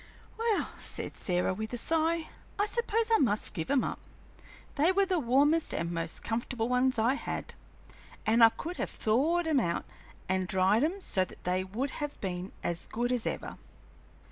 [0.35, 3.99] "Well," said Sarah, with a sigh, "I suppose I must give 'em up;
[4.73, 7.53] they were the warmest and most comfortable ones I had,
[8.25, 9.85] and I could have thawed 'em out
[10.27, 13.59] and dried 'em so that they would have been as good as ever.